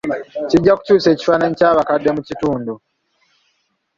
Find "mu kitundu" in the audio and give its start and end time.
2.15-2.73